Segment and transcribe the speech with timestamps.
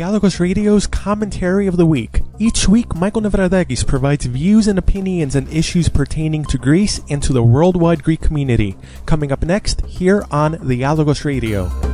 [0.00, 2.22] Dialogos Radio's Commentary of the Week.
[2.38, 7.34] Each week, Michael Nevradakis provides views and opinions on issues pertaining to Greece and to
[7.34, 8.78] the worldwide Greek community.
[9.04, 11.89] Coming up next, here on Dialogos Radio.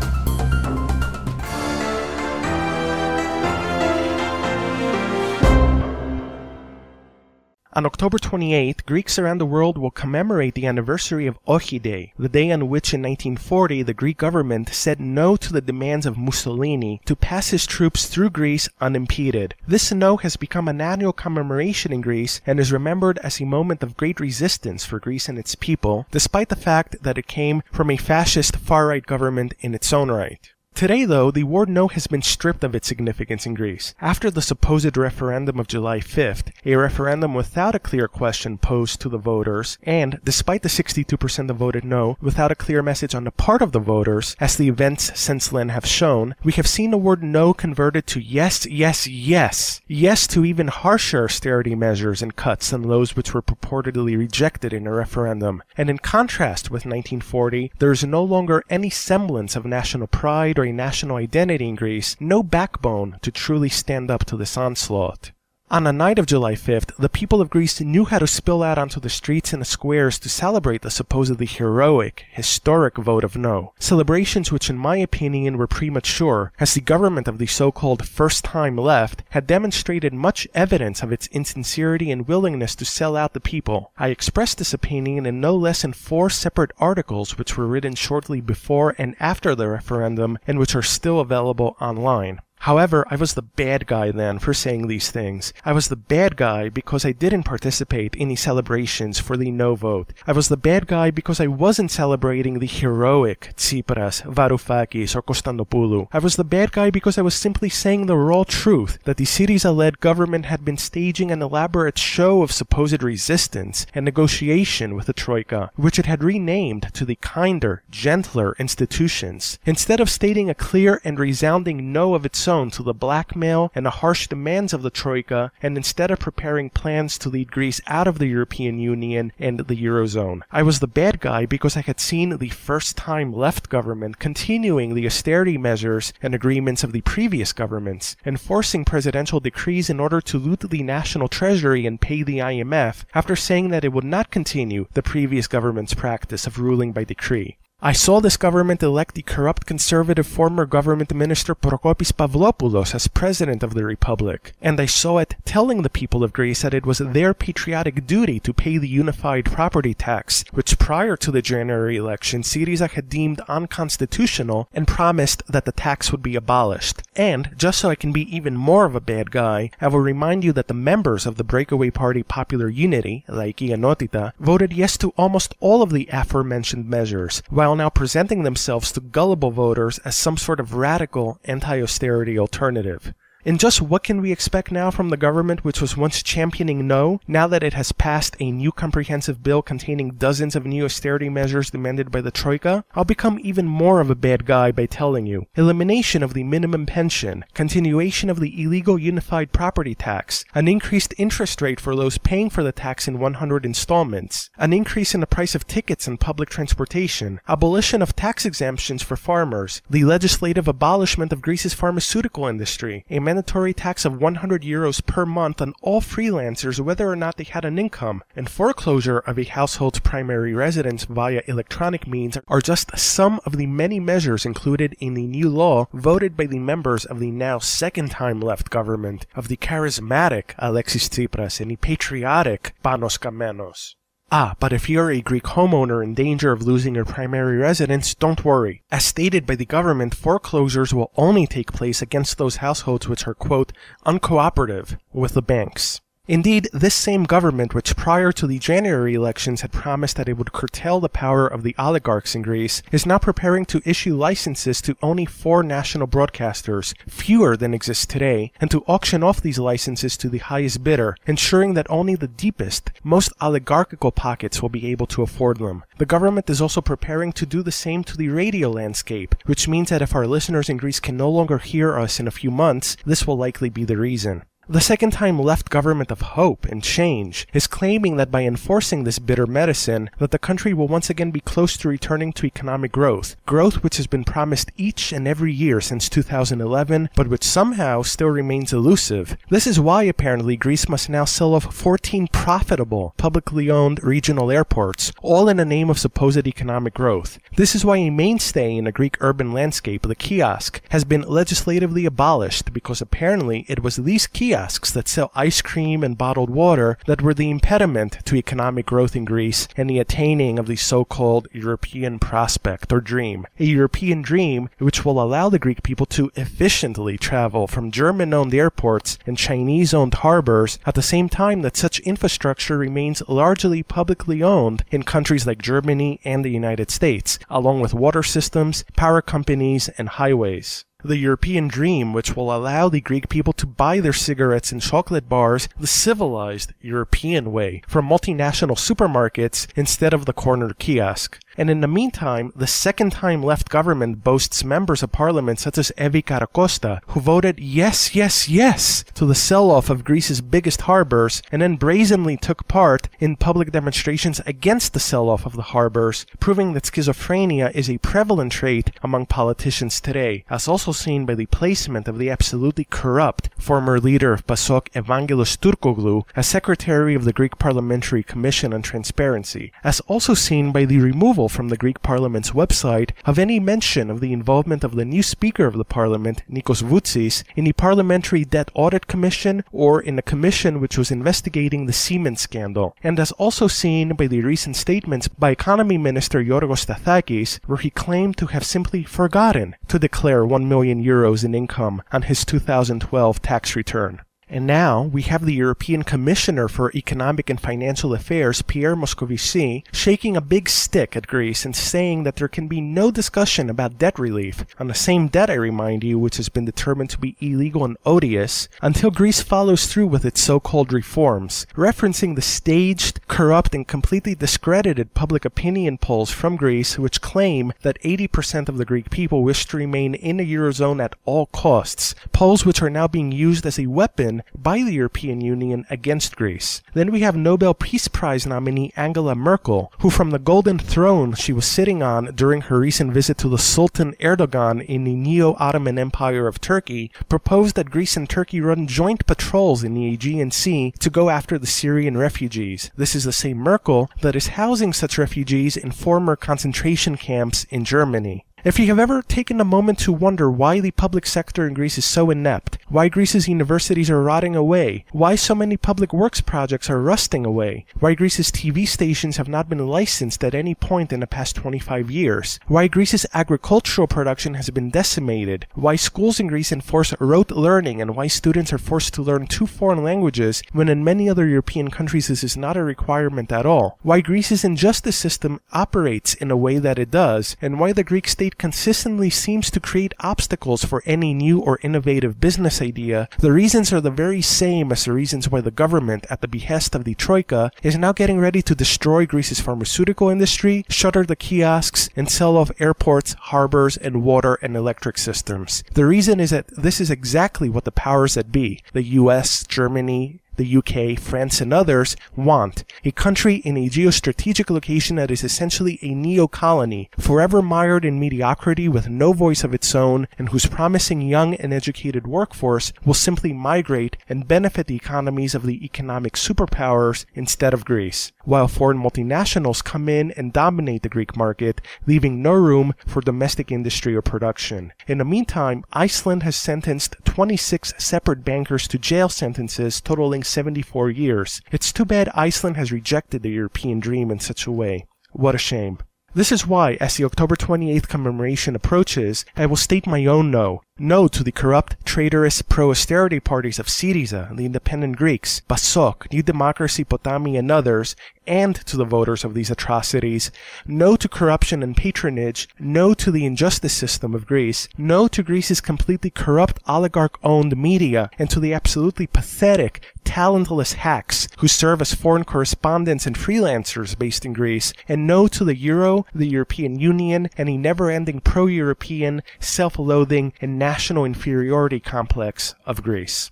[7.77, 12.27] On October 28th, Greeks around the world will commemorate the anniversary of Ochi Day, the
[12.27, 17.03] day on which in 1940 the Greek government said no to the demands of Mussolini
[17.05, 19.57] to pass his troops through Greece unimpeded.
[19.69, 23.83] This no has become an annual commemoration in Greece and is remembered as a moment
[23.83, 27.91] of great resistance for Greece and its people, despite the fact that it came from
[27.91, 30.55] a fascist far-right government in its own right.
[30.77, 33.95] Today, though, the word no has been stripped of its significance in Greece.
[33.99, 39.09] After the supposed referendum of July 5th, a referendum without a clear question posed to
[39.09, 43.31] the voters, and, despite the 62% that voted no, without a clear message on the
[43.31, 46.99] part of the voters, as the events since then have shown, we have seen the
[46.99, 49.81] word no converted to yes, yes, yes.
[49.87, 54.87] Yes to even harsher austerity measures and cuts than those which were purportedly rejected in
[54.87, 55.63] a referendum.
[55.79, 60.66] And in contrast with 1940, there is no longer any semblance of national pride or
[60.73, 65.33] national identity in Greece, no backbone to truly stand up to this onslaught.
[65.69, 68.79] On the night of July 5th, the people of Greece knew how to spill out
[68.79, 73.73] onto the streets and the squares to celebrate the supposedly heroic, historic vote of no.
[73.81, 78.77] Celebrations which in my opinion were premature, as the government of the so-called first time
[78.77, 83.91] left had demonstrated much evidence of its insincerity and willingness to sell out the people.
[83.99, 88.41] I expressed this opinion in no less than four separate articles which were written shortly
[88.41, 92.39] before and after the referendum and which are still available online.
[92.67, 95.53] However, I was the bad guy then for saying these things.
[95.65, 99.77] I was the bad guy because I didn't participate in the celebrations for the no
[99.77, 100.13] vote.
[100.27, 106.09] I was the bad guy because I wasn't celebrating the heroic Tsipras, Varoufakis, or Konstantopoulou.
[106.13, 109.27] I was the bad guy because I was simply saying the raw truth that the
[109.27, 115.13] Syriza-led government had been staging an elaborate show of supposed resistance and negotiation with the
[115.13, 119.61] Troika, which it had renamed to the kinder, gentler institutions.
[119.65, 123.85] Instead of stating a clear and resounding no of its own to the blackmail and
[123.85, 128.09] the harsh demands of the Troika, and instead of preparing plans to lead Greece out
[128.09, 130.41] of the European Union and the Eurozone.
[130.51, 134.95] I was the bad guy because I had seen the first time left government continuing
[134.95, 140.39] the austerity measures and agreements of the previous governments, enforcing presidential decrees in order to
[140.39, 144.87] loot the national treasury and pay the IMF, after saying that it would not continue
[144.95, 147.59] the previous government's practice of ruling by decree.
[147.83, 153.63] I saw this government elect the corrupt conservative former government minister Prokopis Pavlopoulos as president
[153.63, 156.99] of the republic, and I saw it telling the people of Greece that it was
[156.99, 162.41] their patriotic duty to pay the unified property tax, which prior to the January election
[162.41, 167.03] Syriza had deemed unconstitutional and promised that the tax would be abolished.
[167.15, 170.45] And, just so I can be even more of a bad guy, I will remind
[170.45, 175.13] you that the members of the breakaway party Popular Unity, Laiki Enotita, voted yes to
[175.19, 180.37] almost all of the aforementioned measures, while now presenting themselves to gullible voters as some
[180.37, 183.13] sort of radical anti-austerity alternative.
[183.47, 187.21] And just what can we expect now from the government which was once championing no,
[187.29, 191.71] now that it has passed a new comprehensive bill containing dozens of new austerity measures
[191.71, 192.85] demanded by the Troika?
[192.97, 195.47] I'll become even more of a bad guy by telling you.
[195.55, 201.63] Elimination of the minimum pension, continuation of the illegal unified property tax, an increased interest
[201.63, 205.55] rate for those paying for the tax in 100 installments, an increase in the price
[205.55, 211.41] of tickets and public transportation, abolition of tax exemptions for farmers, the legislative abolishment of
[211.41, 217.07] Greece's pharmaceutical industry, a mandatory tax of 100 euros per month on all freelancers whether
[217.07, 222.07] or not they had an income, and foreclosure of a household's primary residence via electronic
[222.07, 226.47] means are just some of the many measures included in the new law voted by
[226.47, 231.71] the members of the now second time left government of the charismatic Alexis Tsipras and
[231.71, 233.97] the patriotic Panos Kammenos.
[234.33, 238.45] Ah, but if you're a Greek homeowner in danger of losing your primary residence, don't
[238.45, 238.83] worry.
[238.91, 243.35] As stated by the government, foreclosures will only take place against those households which are,
[243.35, 243.73] quote,
[244.05, 246.01] uncooperative with the banks.
[246.29, 250.53] Indeed, this same government, which prior to the January elections had promised that it would
[250.53, 254.97] curtail the power of the oligarchs in Greece, is now preparing to issue licenses to
[255.03, 260.29] only four national broadcasters, fewer than exist today, and to auction off these licenses to
[260.29, 265.23] the highest bidder, ensuring that only the deepest, most oligarchical pockets will be able to
[265.23, 265.85] afford them.
[265.99, 269.91] The government is also preparing to do the same to the radio landscape, which means
[269.91, 272.97] that if our listeners in Greece can no longer hear us in a few months,
[273.07, 274.43] this will likely be the reason.
[274.69, 279.21] The second time left government of hope and change is claiming that by enforcing this
[279.21, 283.37] bitter medicine, that the country will once again be close to returning to economic growth.
[283.47, 288.27] Growth which has been promised each and every year since 2011, but which somehow still
[288.27, 289.37] remains elusive.
[289.51, 295.13] This is why apparently Greece must now sell off 14 profitable, publicly owned regional airports,
[295.23, 297.39] all in the name of supposed economic growth.
[297.55, 302.05] This is why a mainstay in the Greek urban landscape, the kiosk, has been legislatively
[302.05, 306.97] abolished because apparently it was these kiosks kiosks that sell ice cream and bottled water
[307.07, 311.47] that were the impediment to economic growth in Greece and the attaining of the so-called
[311.53, 313.47] European prospect or dream.
[313.59, 319.19] A European dream which will allow the Greek people to efficiently travel from German-owned airports
[319.27, 325.03] and Chinese-owned harbors at the same time that such infrastructure remains largely publicly owned in
[325.03, 330.87] countries like Germany and the United States, along with water systems, power companies, and highways
[331.07, 335.29] the European dream, which will allow the Greek people to buy their cigarettes and chocolate
[335.29, 341.39] bars the civilized European way from multinational supermarkets instead of the corner kiosk.
[341.57, 345.93] And in the meantime, the second time left government boasts members of parliament such as
[345.97, 351.63] Evi Karakosta, who voted yes, yes, yes to the sell-off of Greece's biggest harbors, and
[351.63, 356.85] then brazenly took part in public demonstrations against the sell-off of the harbors, proving that
[356.85, 362.19] schizophrenia is a prevalent trait among politicians today, as also seen by the placement of
[362.19, 368.23] the absolutely corrupt former leader of PASOK Evangelos Turkoglu as secretary of the Greek Parliamentary
[368.23, 373.11] Commission on Transparency, as also seen by the removal removal from the Greek Parliament's website
[373.25, 377.45] of any mention of the involvement of the new Speaker of the Parliament, Nikos Voutsis,
[377.55, 382.41] in the Parliamentary Debt Audit Commission or in the commission which was investigating the Siemens
[382.41, 387.79] scandal, and as also seen by the recent statements by Economy Minister Yorgos Stathakis, where
[387.79, 392.45] he claimed to have simply forgotten to declare 1 million euros in income on his
[392.45, 394.21] 2012 tax return.
[394.49, 400.37] And now we have the European Commissioner for Economic and Financial Affairs, Pierre Moscovici, shaking
[400.37, 404.21] a big stick at Greece and saying that there can be no discussion about debt
[404.21, 407.85] relief on the same debt, I remind you, which has been determined to be illegal
[407.85, 413.89] and odious until Greece follows through with its so-called reforms, referencing the staged, corrupt, and
[413.89, 419.43] completely discredited public opinion polls from Greece which claim that 80% of the Greek people
[419.43, 423.67] wish to remain in the Eurozone at all costs, polls which are now being used
[423.67, 426.83] as a weapon by the European Union against Greece.
[426.95, 431.53] Then we have Nobel Peace Prize nominee Angela Merkel, who from the golden throne she
[431.53, 436.47] was sitting on during her recent visit to the Sultan Erdogan in the Neo-Ottoman Empire
[436.47, 441.11] of Turkey, proposed that Greece and Turkey run joint patrols in the Aegean Sea to
[441.11, 442.91] go after the Syrian refugees.
[442.97, 447.85] This is the same Merkel that is housing such refugees in former concentration camps in
[447.85, 448.45] Germany.
[448.67, 451.99] If you have ever taken a moment to wonder why the public sector in Greece
[451.99, 456.91] is so inept, why Greece's universities are rotting away, why so many public works projects
[456.91, 461.21] are rusting away, why Greece's TV stations have not been licensed at any point in
[461.21, 466.73] the past 25 years, why Greece's agricultural production has been decimated, why schools in Greece
[466.73, 471.05] enforce rote learning and why students are forced to learn two foreign languages when in
[471.05, 475.61] many other European countries this is not a requirement at all, why Greece's injustice system
[475.73, 479.81] operates in a way that it does, and why the Greek state consistently seems to
[479.81, 484.93] create obstacles for any new or innovative business idea, the reasons are the very same
[484.93, 488.39] as the reasons why the government, at the behest of the Troika, is now getting
[488.39, 494.23] ready to destroy Greece's pharmaceutical industry, shutter the kiosks, and sell off airports, harbors, and
[494.23, 495.83] water and electric systems.
[495.95, 500.41] The reason is that this is exactly what the powers that be, the US, Germany,
[500.57, 502.85] the UK, France, and others want.
[503.05, 508.89] A country in a geostrategic location that is essentially a neo-colony, forever mired in mediocrity
[508.89, 513.53] with no voice of its own, and whose promising young and educated workforce will simply
[513.53, 519.83] migrate and benefit the economies of the economic superpowers instead of Greece, while foreign multinationals
[519.83, 524.93] come in and dominate the Greek market, leaving no room for domestic industry or production.
[525.07, 531.61] In the meantime, Iceland has sentenced 26 separate bankers to jail sentences totaling 74 years.
[531.71, 535.07] It's too bad Iceland has rejected the European dream in such a way.
[535.33, 535.99] What a shame.
[536.35, 540.83] This is why, as the October 28th commemoration approaches, I will state my own no.
[540.99, 547.05] No to the corrupt, traitorous, pro-austerity parties of Syriza, the independent Greeks, PASOK, New Democracy,
[547.05, 550.51] Potami, and others, and to the voters of these atrocities.
[550.87, 552.69] No to corruption and patronage.
[552.79, 554.89] No to the injustice system of Greece.
[554.97, 561.69] No to Greece's completely corrupt oligarch-owned media, and to the absolutely pathetic, talentless hacks who
[561.69, 564.93] serve as foreign correspondents and freelancers based in Greece.
[565.09, 571.25] And no to the Euro, the European Union, and a never-ending pro-European, self-loathing, and national
[571.25, 573.51] inferiority complex of Greece.